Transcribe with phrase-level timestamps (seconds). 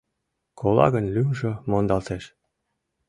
[0.59, 2.23] Кола гын, лӱмжӧ мондалтеш.